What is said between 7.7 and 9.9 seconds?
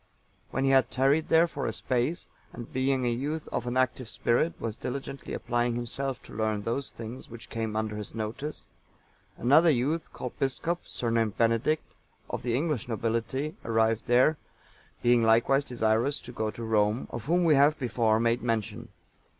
under his notice, another